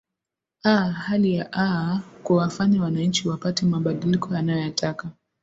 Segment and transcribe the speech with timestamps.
[0.65, 5.09] aa hali ya aa kuwafanya wananchi wapate mabadiliko wanayotaka